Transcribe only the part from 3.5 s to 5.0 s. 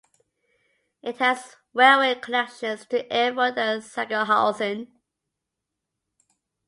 and Sangerhausen.